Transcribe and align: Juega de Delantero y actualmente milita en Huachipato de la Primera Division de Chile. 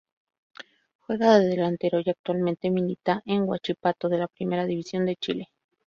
Juega 1.01 1.37
de 1.37 1.45
Delantero 1.49 2.01
y 2.03 2.09
actualmente 2.09 2.71
milita 2.71 3.21
en 3.27 3.43
Huachipato 3.43 4.09
de 4.09 4.17
la 4.17 4.27
Primera 4.27 4.65
Division 4.65 5.05
de 5.05 5.15
Chile. 5.15 5.51